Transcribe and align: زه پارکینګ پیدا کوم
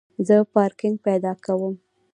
زه 0.27 0.35
پارکینګ 0.53 0.95
پیدا 1.05 1.31
کوم 1.45 1.73